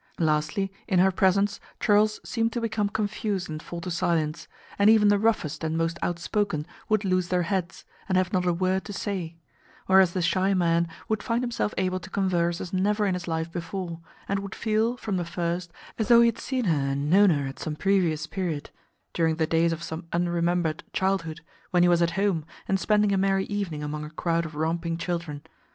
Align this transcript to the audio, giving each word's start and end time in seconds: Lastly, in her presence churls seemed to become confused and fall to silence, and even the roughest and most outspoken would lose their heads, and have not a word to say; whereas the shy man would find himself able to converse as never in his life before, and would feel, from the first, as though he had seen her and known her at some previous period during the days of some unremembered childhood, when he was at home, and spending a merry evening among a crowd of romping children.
Lastly, 0.17 0.73
in 0.87 0.97
her 0.97 1.11
presence 1.11 1.59
churls 1.79 2.19
seemed 2.27 2.51
to 2.53 2.59
become 2.59 2.89
confused 2.89 3.47
and 3.51 3.61
fall 3.61 3.81
to 3.81 3.91
silence, 3.91 4.47
and 4.79 4.89
even 4.89 5.09
the 5.09 5.19
roughest 5.19 5.63
and 5.63 5.77
most 5.77 5.99
outspoken 6.01 6.65
would 6.89 7.05
lose 7.05 7.27
their 7.27 7.43
heads, 7.43 7.85
and 8.09 8.17
have 8.17 8.33
not 8.33 8.47
a 8.47 8.51
word 8.51 8.83
to 8.85 8.93
say; 8.93 9.35
whereas 9.85 10.13
the 10.13 10.21
shy 10.23 10.55
man 10.55 10.87
would 11.07 11.21
find 11.21 11.43
himself 11.43 11.71
able 11.77 11.99
to 11.99 12.09
converse 12.09 12.59
as 12.59 12.73
never 12.73 13.05
in 13.05 13.13
his 13.13 13.27
life 13.27 13.51
before, 13.51 13.99
and 14.27 14.39
would 14.39 14.55
feel, 14.55 14.97
from 14.97 15.17
the 15.17 15.23
first, 15.23 15.71
as 15.99 16.07
though 16.07 16.21
he 16.21 16.29
had 16.29 16.39
seen 16.39 16.65
her 16.65 16.89
and 16.93 17.07
known 17.07 17.29
her 17.29 17.45
at 17.47 17.59
some 17.59 17.75
previous 17.75 18.25
period 18.25 18.71
during 19.13 19.35
the 19.35 19.45
days 19.45 19.71
of 19.71 19.83
some 19.83 20.07
unremembered 20.11 20.83
childhood, 20.93 21.41
when 21.69 21.83
he 21.83 21.89
was 21.89 22.01
at 22.01 22.11
home, 22.17 22.43
and 22.67 22.79
spending 22.79 23.11
a 23.13 23.17
merry 23.19 23.45
evening 23.45 23.83
among 23.83 24.03
a 24.03 24.09
crowd 24.09 24.47
of 24.47 24.55
romping 24.55 24.97
children. 24.97 25.43